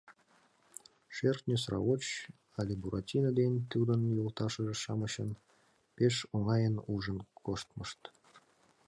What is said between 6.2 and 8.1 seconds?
оҥайын ужын-коштмышт».